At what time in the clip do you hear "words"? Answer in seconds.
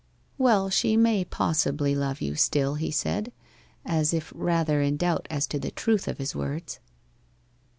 6.35-6.79